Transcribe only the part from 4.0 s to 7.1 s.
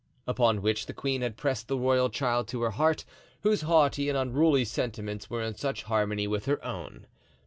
and unruly sentiments were in such harmony with her own.